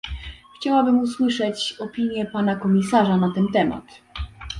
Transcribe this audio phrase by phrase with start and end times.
[0.55, 3.83] Chciałabym usłyszeć opinię pana komisarza na ten temat